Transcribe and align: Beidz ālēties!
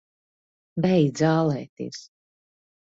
Beidz 0.87 1.23
ālēties! 1.35 2.05